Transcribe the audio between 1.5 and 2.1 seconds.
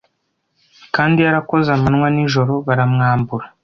amanywa